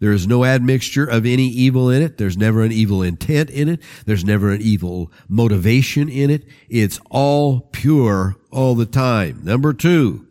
[0.01, 2.19] There is no admixture of any evil in it.
[2.19, 3.81] There's never an evil intent in it.
[4.07, 6.45] There's never an evil motivation in it.
[6.69, 9.41] It's all pure all the time.
[9.43, 10.27] Number two,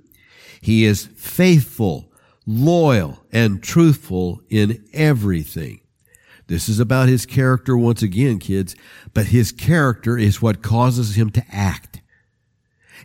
[0.62, 2.12] he is faithful,
[2.46, 5.82] loyal, and truthful in everything.
[6.48, 8.74] This is about his character once again, kids,
[9.14, 12.02] but his character is what causes him to act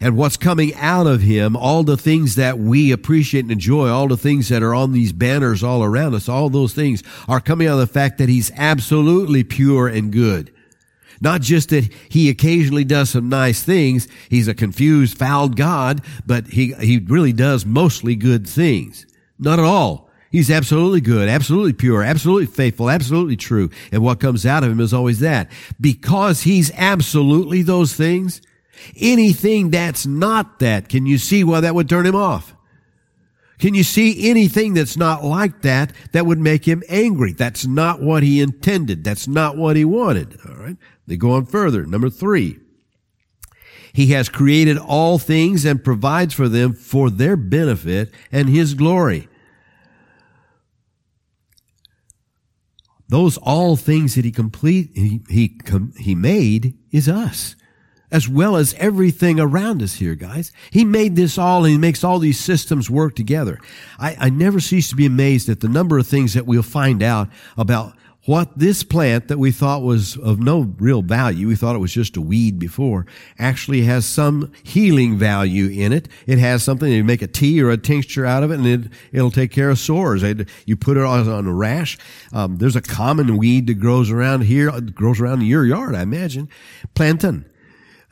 [0.03, 4.09] and what's coming out of him, all the things that we appreciate and enjoy, all
[4.09, 7.69] the things that are on these banners all around us, all those things are coming
[7.69, 10.53] out of the fact that he's absolutely pure and good.
[11.21, 14.09] Not just that he occasionally does some nice things.
[14.29, 19.07] He's a confused, fouled God, but he, he really does mostly good things.
[19.39, 20.11] Not at all.
[20.33, 23.71] He's absolutely good, absolutely pure, absolutely faithful, absolutely true.
[23.93, 25.49] And what comes out of him is always that.
[25.81, 28.41] Because he's absolutely those things,
[28.97, 32.55] Anything that's not that, can you see why that would turn him off?
[33.59, 37.33] Can you see anything that's not like that that would make him angry?
[37.33, 39.05] That's not what he intended.
[39.05, 40.37] That's not what he wanted.
[40.49, 40.77] All right.
[41.07, 41.87] They go on further.
[41.87, 42.59] Number three.
[43.93, 49.29] He has created all things and provides for them for their benefit and his glory.
[53.09, 55.61] Those all things that he complete, he, he,
[55.99, 57.55] he made is us.
[58.13, 60.53] As well as everything around us here, guys.
[60.71, 63.59] He made this all and he makes all these systems work together.
[63.99, 67.03] I, I never cease to be amazed at the number of things that we'll find
[67.03, 67.95] out about
[68.25, 71.93] what this plant that we thought was of no real value, we thought it was
[71.93, 73.05] just a weed before,
[73.37, 76.07] actually has some healing value in it.
[76.29, 78.93] It has something, you make a tea or a tincture out of it and it,
[79.11, 80.23] it'll take care of sores.
[80.67, 81.99] You put it on, on a rash.
[82.33, 86.49] Um, there's a common weed that grows around here, grows around your yard, I imagine.
[86.95, 87.47] Plantain.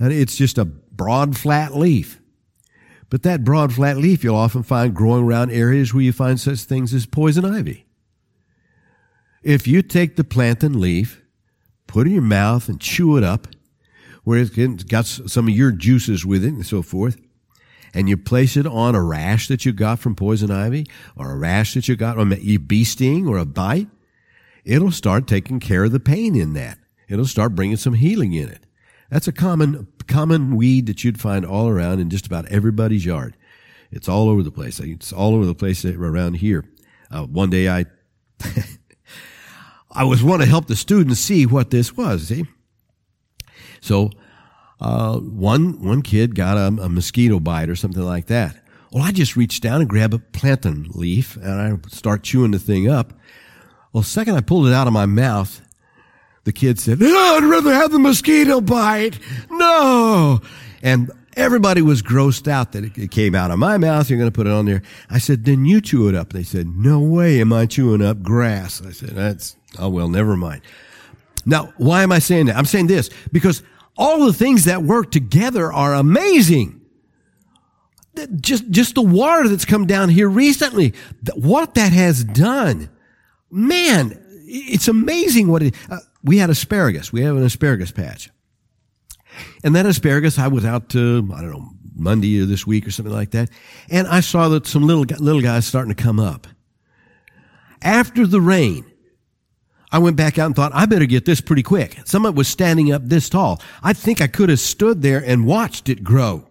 [0.01, 2.21] And it's just a broad, flat leaf.
[3.11, 6.61] But that broad, flat leaf you'll often find growing around areas where you find such
[6.61, 7.87] things as poison ivy.
[9.43, 11.23] If you take the plantain leaf,
[11.87, 13.49] put it in your mouth and chew it up,
[14.25, 17.19] where it's got some of your juices with it and so forth,
[17.93, 20.87] and you place it on a rash that you got from poison ivy
[21.17, 23.89] or a rash that you got from a bee sting or a bite,
[24.65, 26.79] it'll start taking care of the pain in that.
[27.09, 28.65] It'll start bringing some healing in it.
[29.11, 33.37] That's a common, common weed that you'd find all around in just about everybody's yard.
[33.91, 34.79] It's all over the place.
[34.79, 36.65] It's all over the place around here.
[37.11, 37.87] Uh, one day I,
[39.91, 42.29] I was want to help the students see what this was.
[42.29, 42.45] See,
[43.81, 44.11] so
[44.81, 48.57] uh, one one kid got a, a, mosquito bite or something like that.
[48.93, 52.59] Well, I just reached down and grabbed a plantain leaf and I start chewing the
[52.59, 53.13] thing up.
[53.93, 55.61] Well, second I pulled it out of my mouth,
[56.45, 59.19] the kid said, oh, "I'd rather have the mosquito bite."
[59.51, 60.41] No,
[60.83, 64.09] and everybody was grossed out that it came out of my mouth.
[64.09, 64.83] You're going to put it on there.
[65.09, 68.23] I said, "Then you chew it up." They said, "No way am I chewing up
[68.23, 70.63] grass." I said, "That's Oh, well, never mind.
[71.47, 72.57] Now, why am I saying that?
[72.57, 73.63] I'm saying this because
[73.97, 76.81] all the things that work together are amazing.
[78.41, 80.95] Just, just the water that's come down here recently,
[81.35, 82.91] what that has done,
[83.51, 87.13] man, it's amazing what it, uh, we had asparagus.
[87.13, 88.31] We have an asparagus patch.
[89.65, 92.91] And that asparagus, I was out to, I don't know, Monday or this week or
[92.91, 93.51] something like that.
[93.89, 96.47] And I saw that some little, little guys starting to come up.
[97.83, 98.85] After the rain,
[99.93, 101.99] I went back out and thought, I better get this pretty quick.
[102.05, 103.61] Some of it was standing up this tall.
[103.83, 106.50] I think I could have stood there and watched it grow.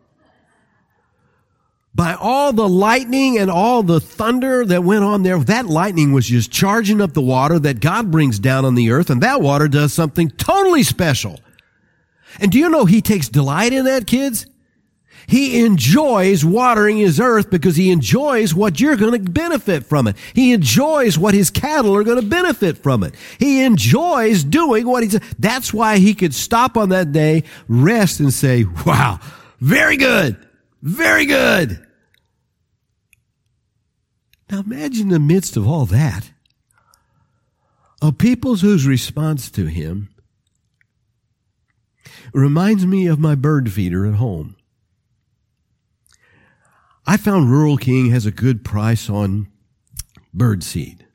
[1.96, 6.28] By all the lightning and all the thunder that went on there, that lightning was
[6.28, 9.68] just charging up the water that God brings down on the earth, and that water
[9.68, 11.40] does something totally special.
[12.40, 14.46] And do you know He takes delight in that, kids?
[15.30, 20.16] He enjoys watering his earth because he enjoys what you're going to benefit from it.
[20.34, 23.14] He enjoys what his cattle are going to benefit from it.
[23.38, 28.34] He enjoys doing what he's, that's why he could stop on that day, rest and
[28.34, 29.20] say, wow,
[29.60, 30.36] very good,
[30.82, 31.86] very good.
[34.50, 36.32] Now imagine in the midst of all that,
[38.02, 40.10] a people whose response to him
[42.34, 44.56] reminds me of my bird feeder at home.
[47.06, 49.48] I found Rural King has a good price on
[50.34, 51.06] bird seed.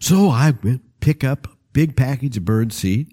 [0.00, 3.12] So I went pick up a big package of bird seed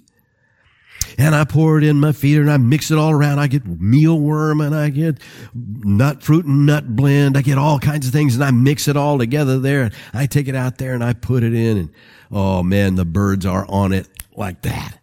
[1.17, 3.39] and I pour it in my feeder and I mix it all around.
[3.39, 5.19] I get mealworm and I get
[5.53, 7.37] nut fruit and nut blend.
[7.37, 10.25] I get all kinds of things and I mix it all together there and I
[10.25, 11.89] take it out there and I put it in and
[12.31, 14.99] oh man, the birds are on it like that.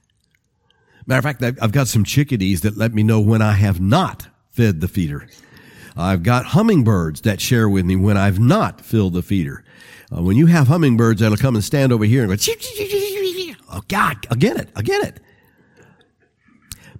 [1.06, 4.28] Matter of fact, I've got some chickadees that let me know when I have not
[4.50, 5.26] fed the feeder.
[5.96, 9.64] I've got hummingbirds that share with me when I've not filled the feeder.
[10.14, 12.36] Uh, when you have hummingbirds that'll come and stand over here and go,
[13.72, 15.20] oh God, I get it, I get it.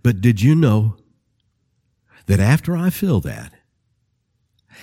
[0.02, 0.96] But did you know
[2.26, 3.52] that after I fill that,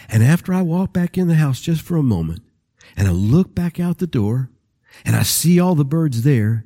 [0.07, 2.41] and after I walk back in the house just for a moment,
[2.95, 4.49] and I look back out the door,
[5.05, 6.65] and I see all the birds there,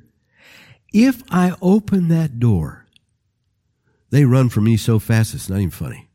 [0.92, 2.86] if I open that door,
[4.10, 6.08] they run for me so fast it's not even funny.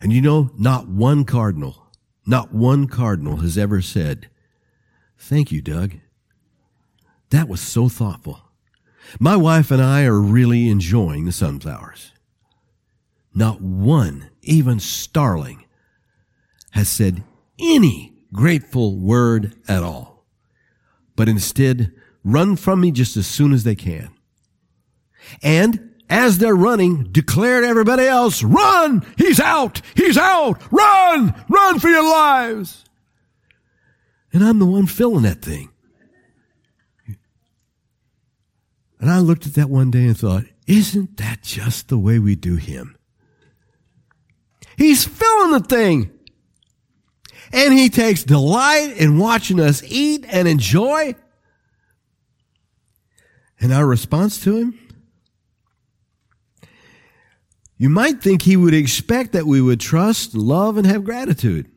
[0.00, 1.86] And you know, not one cardinal,
[2.26, 4.28] not one cardinal has ever said,
[5.16, 5.94] Thank you, Doug.
[7.30, 8.40] That was so thoughtful.
[9.18, 12.12] My wife and I are really enjoying the sunflowers.
[13.34, 15.64] Not one, even starling,
[16.72, 17.24] has said
[17.58, 20.24] any grateful word at all,
[21.16, 21.92] but instead
[22.24, 24.10] run from me just as soon as they can.
[25.42, 29.04] And as they're running, declare to everybody else, run!
[29.16, 29.80] He's out!
[29.94, 30.62] He's out!
[30.72, 31.34] Run!
[31.48, 32.84] Run for your lives!
[34.32, 35.70] And I'm the one filling that thing.
[39.00, 42.34] And I looked at that one day and thought, isn't that just the way we
[42.34, 42.96] do him?
[44.76, 46.10] He's filling the thing.
[47.52, 51.14] And he takes delight in watching us eat and enjoy.
[53.60, 54.78] And our response to him?
[57.78, 61.70] you might think he would expect that we would trust, love, and have gratitude.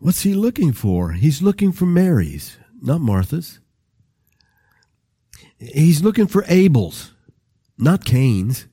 [0.00, 1.12] What's he looking for?
[1.12, 3.60] He's looking for Mary's, not Martha's.
[5.58, 7.12] He's looking for Abel's,
[7.78, 8.66] not Cain's.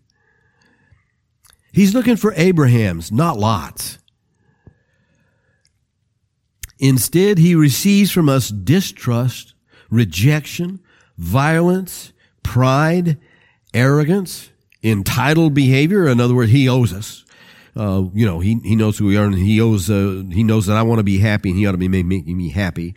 [1.71, 3.99] He's looking for Abraham's, not Lot's.
[6.79, 9.53] Instead, he receives from us distrust,
[9.89, 10.79] rejection,
[11.17, 13.17] violence, pride,
[13.73, 14.49] arrogance,
[14.83, 16.07] entitled behavior.
[16.07, 17.25] In other words, he owes us.
[17.75, 20.65] Uh, you know, he, he knows who we are and he owes, uh, he knows
[20.65, 22.95] that I want to be happy and he ought to be making me happy.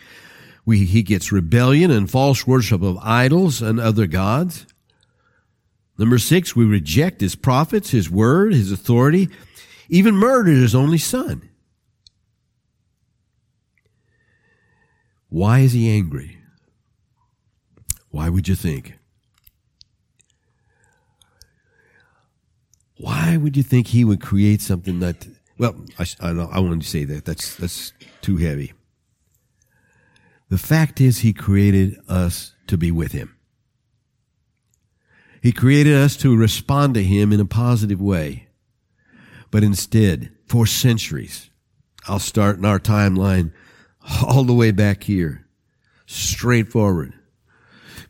[0.65, 4.67] We, he gets rebellion and false worship of idols and other gods.
[5.99, 9.29] Number six, we reject his prophets, his word, his authority,
[9.89, 11.49] even murdered his only son.
[15.29, 16.39] Why is he angry?
[18.11, 18.99] Why would you think?
[22.97, 25.27] Why would you think he would create something that?
[25.57, 27.25] Well, I, I, I wanted to say that.
[27.25, 28.73] That's that's too heavy.
[30.51, 33.36] The fact is, he created us to be with him.
[35.40, 38.48] He created us to respond to him in a positive way.
[39.51, 41.51] But instead, for centuries,
[42.07, 43.53] I'll start in our timeline
[44.22, 45.46] all the way back here,
[46.07, 47.14] straightforward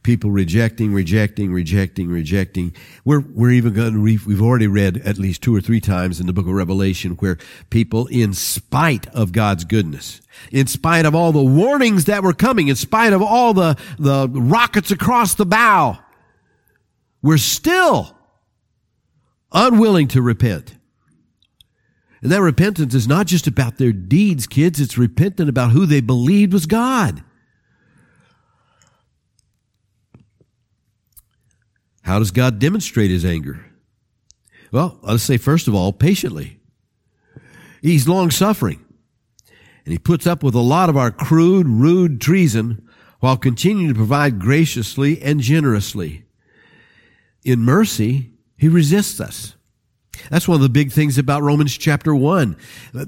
[0.03, 2.75] people rejecting, rejecting, rejecting, rejecting.
[3.05, 6.27] We're, we're even going to, we've already read at least two or three times in
[6.27, 7.39] the book of Revelation where
[7.69, 10.21] people, in spite of God's goodness,
[10.51, 14.29] in spite of all the warnings that were coming, in spite of all the, the
[14.29, 15.99] rockets across the bow,
[17.23, 18.17] we're still
[19.53, 20.77] unwilling to repent.
[22.23, 24.81] And that repentance is not just about their deeds, kids.
[24.81, 27.23] It's repentant about who they believed was God.
[32.11, 33.65] How does God demonstrate his anger?
[34.73, 36.59] Well, let's say first of all, patiently.
[37.83, 38.85] He's long suffering.
[39.85, 42.85] And he puts up with a lot of our crude, rude treason
[43.21, 46.25] while continuing to provide graciously and generously.
[47.45, 49.55] In mercy, he resists us.
[50.29, 52.57] That's one of the big things about Romans chapter one.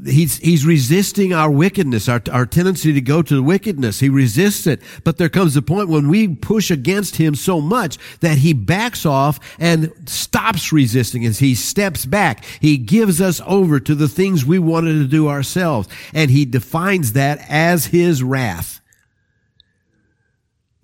[0.04, 4.00] He's, he's resisting our wickedness, our, our tendency to go to the wickedness.
[4.00, 4.82] He resists it.
[5.04, 9.04] But there comes a point when we push against him so much that he backs
[9.04, 12.44] off and stops resisting as he steps back.
[12.60, 15.88] He gives us over to the things we wanted to do ourselves.
[16.14, 18.80] And he defines that as his wrath.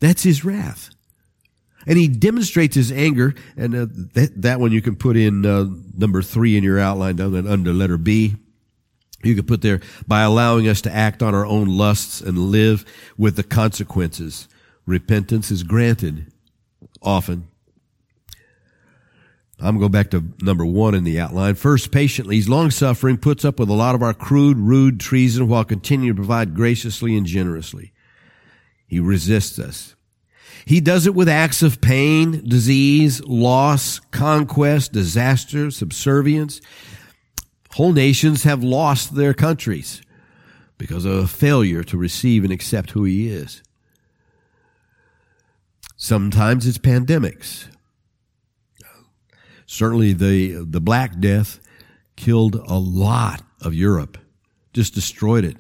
[0.00, 0.90] That's his wrath
[1.88, 3.34] and he demonstrates his anger.
[3.56, 5.64] And uh, that, that one you can put in uh,
[5.96, 8.36] number three in your outline down there under letter B.
[9.24, 12.84] You could put there by allowing us to act on our own lusts and live
[13.16, 14.46] with the consequences.
[14.86, 16.30] Repentance is granted
[17.02, 17.48] often.
[19.60, 21.56] I'm going to go back to number one in the outline.
[21.56, 25.48] First, patiently, he's long suffering, puts up with a lot of our crude, rude treason
[25.48, 27.92] while continuing to provide graciously and generously.
[28.86, 29.96] He resists us.
[30.64, 36.60] He does it with acts of pain, disease, loss, conquest, disaster, subservience.
[37.72, 40.02] Whole nations have lost their countries
[40.76, 43.62] because of a failure to receive and accept who he is.
[45.96, 47.66] Sometimes it's pandemics.
[49.66, 51.60] Certainly the, the Black Death
[52.16, 54.16] killed a lot of Europe,
[54.72, 55.56] just destroyed it.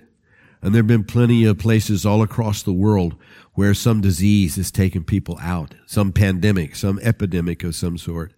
[0.62, 3.16] And there have been plenty of places all across the world
[3.58, 8.32] where some disease is taking people out, some pandemic, some epidemic of some sort.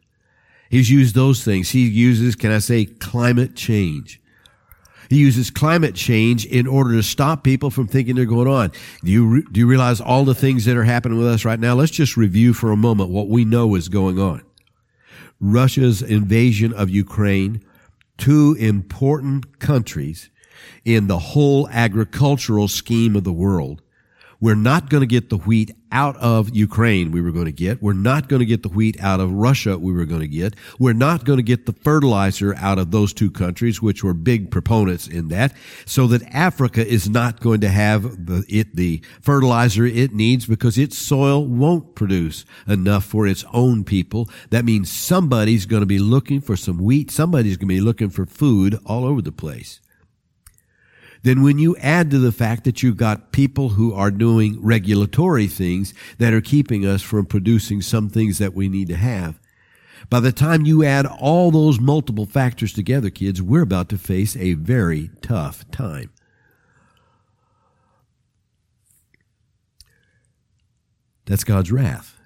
[0.71, 1.73] He's used those things.
[1.73, 4.18] He uses, can I say, climate change.
[5.11, 8.73] He uses climate change in order to stop people from thinking they're going on.
[9.05, 11.75] Do you, do you realize all the things that are happening with us right now?
[11.75, 14.43] Let's just review for a moment what we know is going on.
[15.39, 17.62] Russia's invasion of Ukraine,
[18.16, 20.31] two important countries
[20.87, 23.83] in the whole agricultural scheme of the world
[24.41, 27.82] we're not going to get the wheat out of Ukraine we were going to get.
[27.82, 30.55] We're not going to get the wheat out of Russia we were going to get.
[30.78, 34.51] We're not going to get the fertilizer out of those two countries, which were big
[34.51, 35.53] proponents in that.
[35.84, 40.78] So that Africa is not going to have the, it, the fertilizer it needs because
[40.78, 44.28] its soil won't produce enough for its own people.
[44.51, 47.11] That means somebody's going to be looking for some wheat.
[47.11, 49.80] Somebody's going to be looking for food all over the place
[51.23, 55.47] then when you add to the fact that you've got people who are doing regulatory
[55.47, 59.39] things that are keeping us from producing some things that we need to have,
[60.09, 64.37] by the time you add all those multiple factors together, kids, we're about to face
[64.37, 66.11] a very tough time.
[71.27, 72.20] That's God's wrath.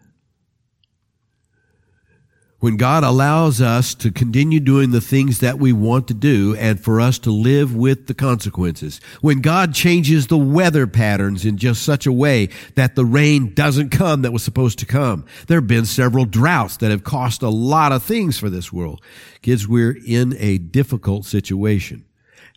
[2.65, 6.81] When God allows us to continue doing the things that we want to do and
[6.81, 11.83] for us to live with the consequences, when God changes the weather patterns in just
[11.83, 15.27] such a way that the rain doesn't come that was supposed to come.
[15.47, 19.03] There have been several droughts that have cost a lot of things for this world.
[19.43, 22.07] Kids, we're in a difficult situation,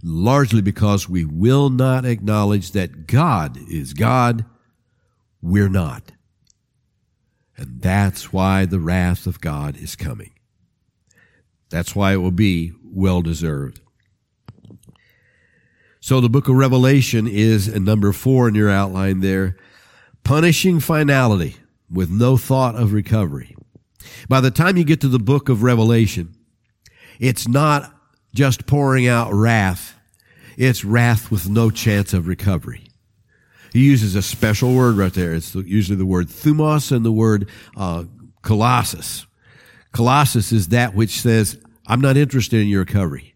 [0.01, 4.45] largely because we will not acknowledge that God is God.
[5.41, 6.13] We're not.
[7.57, 10.31] And that's why the wrath of God is coming.
[11.69, 13.81] That's why it will be well deserved.
[15.99, 19.57] So the book of Revelation is number four in your outline there,
[20.23, 21.57] punishing finality
[21.91, 23.55] with no thought of recovery.
[24.29, 26.33] By the time you get to the book of Revelation,
[27.19, 27.93] it's not
[28.33, 29.95] just pouring out wrath.
[30.57, 32.86] It's wrath with no chance of recovery.
[33.77, 35.35] He uses a special word right there.
[35.35, 38.05] It's usually the word thumos and the word uh,
[38.41, 39.27] colossus.
[39.91, 43.35] Colossus is that which says, I'm not interested in your recovery.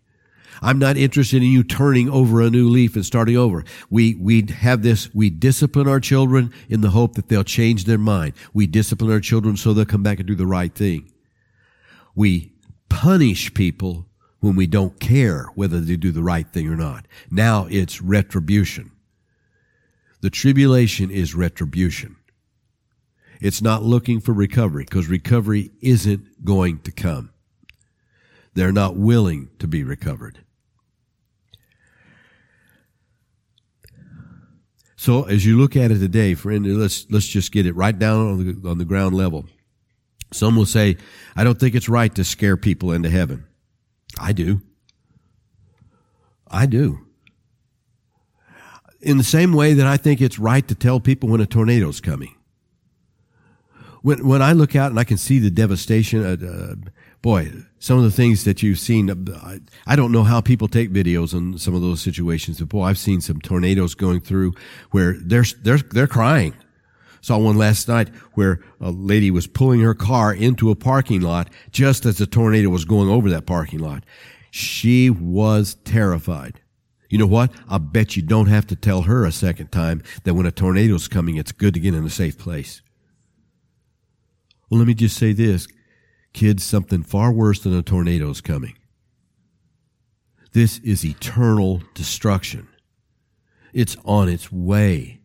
[0.60, 3.64] I'm not interested in you turning over a new leaf and starting over.
[3.92, 8.00] We, we have this, we discipline our children in the hope that they'll change their
[8.00, 8.34] mind.
[8.52, 11.12] We discipline our children so they'll come back and do the right thing.
[12.16, 12.52] We
[12.90, 14.08] punish people
[14.40, 17.06] when we don't care whether they do the right thing or not.
[17.30, 18.90] Now it's retribution.
[20.22, 22.16] The tribulation is retribution.
[23.42, 27.32] It's not looking for recovery because recovery isn't going to come.
[28.54, 30.44] They're not willing to be recovered.
[34.96, 38.28] So as you look at it today, friend, let's let's just get it right down
[38.28, 39.48] on the on the ground level.
[40.32, 40.98] Some will say,
[41.36, 43.48] I don't think it's right to scare people into heaven.
[44.20, 44.62] I do.
[46.48, 47.00] I do
[49.02, 52.02] in the same way that I think it's right to tell people when a tornado's
[52.02, 52.36] coming.
[54.02, 56.76] When, when I look out and I can see the devastation, uh, uh,
[57.22, 60.68] boy, some of the things that you've seen, uh, I, I, don't know how people
[60.68, 64.54] take videos on some of those situations, but boy, I've seen some tornadoes going through
[64.90, 66.56] where they're, they're, they're crying.
[67.22, 71.52] Saw one last night where a lady was pulling her car into a parking lot
[71.70, 74.04] just as the tornado was going over that parking lot.
[74.50, 76.61] She was terrified.
[77.12, 77.52] You know what?
[77.70, 81.10] I bet you don't have to tell her a second time that when a tornado's
[81.10, 82.82] coming, it's good to get in a safe place.
[84.70, 85.68] Well, let me just say this.
[86.32, 88.78] Kids, something far worse than a tornado is coming.
[90.54, 92.70] This is eternal destruction.
[93.74, 95.20] It's on its way.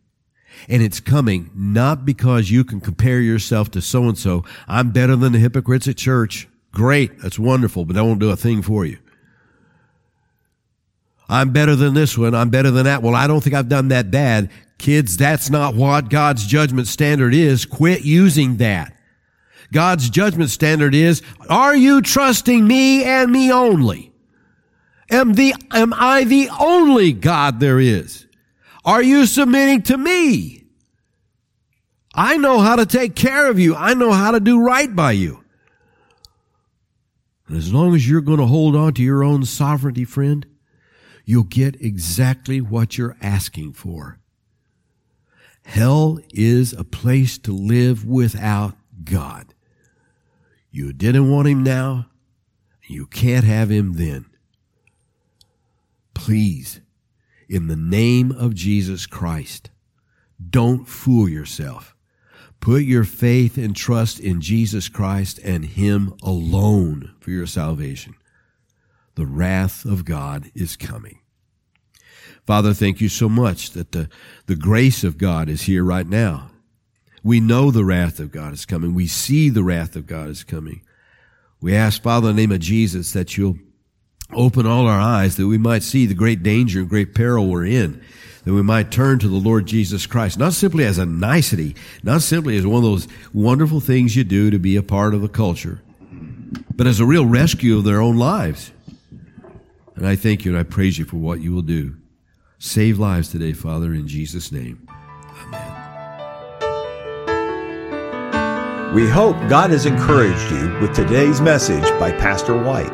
[0.67, 4.43] And it's coming not because you can compare yourself to so and so.
[4.67, 6.49] I'm better than the hypocrites at church.
[6.73, 7.21] Great.
[7.21, 8.97] That's wonderful, but I won't do a thing for you.
[11.29, 12.33] I'm better than this one.
[12.33, 13.03] I'm better than that.
[13.03, 14.49] Well, I don't think I've done that bad.
[14.77, 17.65] Kids, that's not what God's judgment standard is.
[17.65, 18.93] Quit using that.
[19.73, 24.13] God's judgment standard is, are you trusting me and me only?
[25.09, 28.25] Am the, am I the only God there is?
[28.85, 30.63] Are you submitting to me?
[32.13, 33.75] I know how to take care of you.
[33.75, 35.43] I know how to do right by you.
[37.47, 40.45] And as long as you're going to hold on to your own sovereignty, friend,
[41.27, 44.17] you'll get exactly what you're asking for.
[45.65, 49.53] Hell is a place to live without God.
[50.71, 52.07] You didn't want him now,
[52.87, 54.25] you can't have him then.
[56.13, 56.79] Please,
[57.49, 59.69] in the name of Jesus Christ,
[60.49, 61.93] don't fool yourself.
[62.61, 68.15] Put your faith and trust in Jesus Christ and Him alone for your salvation
[69.17, 71.19] the wrath of God is coming.
[72.45, 74.09] Father, thank you so much that the,
[74.45, 76.51] the grace of God is here right now.
[77.23, 78.93] We know the wrath of God is coming.
[78.93, 80.81] We see the wrath of God is coming.
[81.59, 83.57] We ask, Father, in the name of Jesus, that you'll
[84.33, 87.65] open all our eyes that we might see the great danger and great peril we're
[87.65, 87.99] in,
[88.43, 92.21] that we might turn to the Lord Jesus Christ, not simply as a nicety, not
[92.21, 95.27] simply as one of those wonderful things you do to be a part of the
[95.27, 95.81] culture,
[96.75, 98.71] but as a real rescue of their own lives.
[99.97, 101.95] And I thank you and I praise you for what you will do.
[102.59, 104.87] Save lives today, Father, in Jesus' name.
[105.47, 105.73] Amen.
[108.93, 112.93] We hope God has encouraged you with today's message by Pastor White.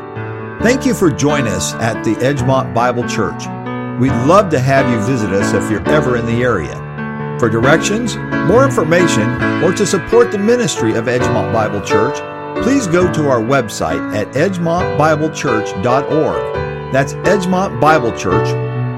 [0.62, 3.44] Thank you for joining us at the Edgemont Bible Church.
[4.00, 6.74] We'd love to have you visit us if you're ever in the area.
[7.38, 8.16] For directions,
[8.48, 9.30] more information,
[9.62, 12.16] or to support the ministry of Edgemont Bible Church,
[12.64, 16.63] please go to our website at edgemontbiblechurch.org.
[16.92, 18.48] That's Edgemont Bible Church,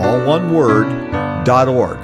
[0.01, 0.89] all one word,
[1.45, 1.99] dot org.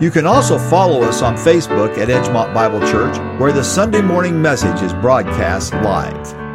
[0.00, 4.40] You can also follow us on Facebook at Edgemont Bible Church, where the Sunday morning
[4.40, 6.45] message is broadcast live.